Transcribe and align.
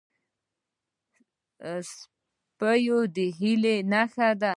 سپي 1.89 2.81
د 3.15 3.17
هیلو 3.39 3.75
نښه 3.91 4.29
ده. 4.41 4.49